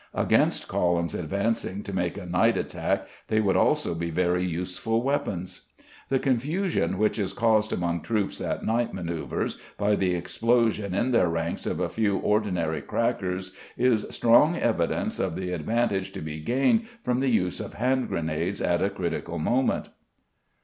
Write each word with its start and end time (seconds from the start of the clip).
Against 0.15 0.67
columns 0.67 1.13
advancing 1.13 1.83
to 1.83 1.93
make 1.93 2.17
a 2.17 2.25
night 2.25 2.57
attack 2.57 3.07
they 3.27 3.39
would 3.39 3.55
also 3.55 3.93
be 3.93 4.09
very 4.09 4.43
useful 4.43 5.03
weapons. 5.03 5.69
The 6.09 6.17
confusion 6.17 6.97
which 6.97 7.19
is 7.19 7.33
caused 7.33 7.71
among 7.71 8.01
troops 8.01 8.41
at 8.41 8.65
night 8.65 8.93
manœuvres 8.95 9.61
by 9.77 9.95
the 9.95 10.15
explosion 10.15 10.95
in 10.95 11.11
their 11.11 11.29
ranks 11.29 11.67
of 11.67 11.79
a 11.79 11.87
few 11.87 12.17
ordinary 12.17 12.81
crackers 12.81 13.53
is 13.77 14.07
strong 14.09 14.55
evidence 14.57 15.19
of 15.19 15.35
the 15.35 15.51
advantage 15.51 16.13
to 16.13 16.21
be 16.21 16.39
gained 16.39 16.87
from 17.03 17.19
the 17.19 17.29
use 17.29 17.59
of 17.59 17.75
hand 17.75 18.07
grenades 18.07 18.59
at 18.59 18.81
a 18.81 18.89
critical 18.89 19.37
moment. 19.37 19.89